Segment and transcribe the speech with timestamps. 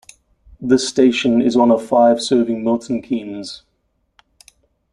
[0.59, 3.61] This station is one of five serving Milton Keynes.